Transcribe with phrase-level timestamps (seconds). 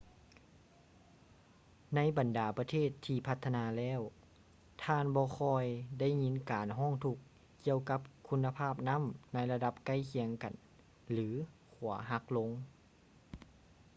[1.95, 4.01] ໃນບັນດາປະເທດທີ່ພັດທະນາແລ້ວ
[4.83, 5.65] ທ່ານບໍ່ຄ່ອຍ
[5.99, 7.17] ໄດ້ຍິນການຮ້ອງທຸກ
[7.65, 9.03] ກ່ຽວກັບຄຸນນະພາບນໍ້າ
[9.33, 10.53] ໃນລະດັບໃກ້ຄຽງກັນ
[11.11, 11.27] ຫຼື
[11.73, 12.49] ຂົວຫັກລົງ